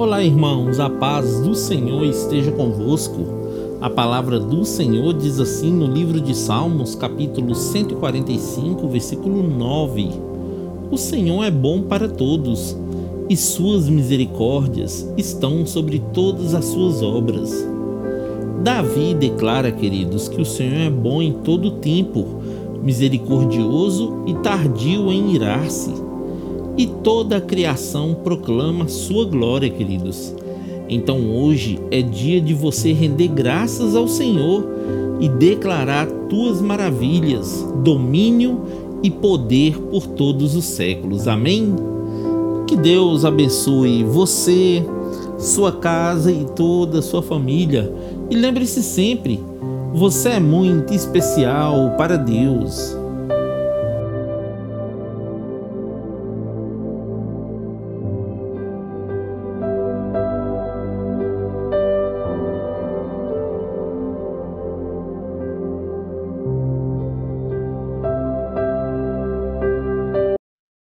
Olá, 0.00 0.24
irmãos, 0.24 0.80
a 0.80 0.88
paz 0.88 1.40
do 1.40 1.54
Senhor 1.54 2.02
esteja 2.04 2.50
convosco. 2.52 3.18
A 3.82 3.90
palavra 3.90 4.40
do 4.40 4.64
Senhor 4.64 5.12
diz 5.12 5.38
assim 5.38 5.70
no 5.70 5.84
livro 5.84 6.22
de 6.22 6.34
Salmos, 6.34 6.94
capítulo 6.94 7.54
145, 7.54 8.88
versículo 8.88 9.42
9: 9.42 10.08
O 10.90 10.96
Senhor 10.96 11.44
é 11.44 11.50
bom 11.50 11.82
para 11.82 12.08
todos, 12.08 12.74
e 13.28 13.36
suas 13.36 13.90
misericórdias 13.90 15.06
estão 15.18 15.66
sobre 15.66 15.98
todas 16.14 16.54
as 16.54 16.64
suas 16.64 17.02
obras. 17.02 17.52
Davi 18.64 19.12
declara, 19.12 19.70
queridos, 19.70 20.30
que 20.30 20.40
o 20.40 20.46
Senhor 20.46 20.78
é 20.78 20.88
bom 20.88 21.20
em 21.20 21.34
todo 21.34 21.72
tempo, 21.72 22.26
misericordioso 22.82 24.24
e 24.26 24.32
tardio 24.36 25.12
em 25.12 25.34
irar-se 25.34 26.08
e 26.80 26.86
toda 26.86 27.36
a 27.36 27.40
criação 27.42 28.16
proclama 28.24 28.88
sua 28.88 29.26
glória, 29.26 29.68
queridos. 29.68 30.34
Então 30.88 31.30
hoje 31.30 31.78
é 31.90 32.00
dia 32.00 32.40
de 32.40 32.54
você 32.54 32.94
render 32.94 33.28
graças 33.28 33.94
ao 33.94 34.08
Senhor 34.08 34.66
e 35.20 35.28
declarar 35.28 36.06
tuas 36.30 36.62
maravilhas, 36.62 37.68
domínio 37.84 38.62
e 39.02 39.10
poder 39.10 39.76
por 39.78 40.06
todos 40.06 40.56
os 40.56 40.64
séculos. 40.64 41.28
Amém? 41.28 41.76
Que 42.66 42.76
Deus 42.76 43.26
abençoe 43.26 44.02
você, 44.02 44.82
sua 45.38 45.72
casa 45.72 46.32
e 46.32 46.46
toda 46.56 47.00
a 47.00 47.02
sua 47.02 47.20
família. 47.20 47.92
E 48.30 48.34
lembre-se 48.34 48.82
sempre, 48.82 49.38
você 49.92 50.30
é 50.30 50.40
muito 50.40 50.94
especial 50.94 51.90
para 51.98 52.16
Deus. 52.16 52.96